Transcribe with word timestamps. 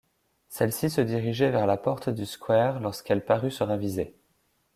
Celle-ci 0.49 0.89
se 0.89 1.01
dirigeait 1.01 1.51
vers 1.51 1.67
la 1.67 1.77
porte 1.77 2.09
du 2.09 2.25
square, 2.25 2.79
lorsqu’elle 2.79 3.23
parut 3.23 3.51
se 3.51 3.63
raviser. 3.63 4.15